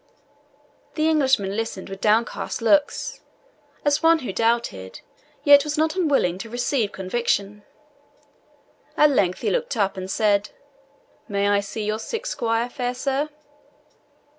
[0.95, 3.21] The Englishman listened with downcast looks,
[3.85, 5.01] as one who doubted,
[5.43, 7.61] yet was not unwilling to receive conviction.
[8.97, 10.49] At length he looked up and said,
[11.27, 13.29] "May I see your sick squire, fair sir?"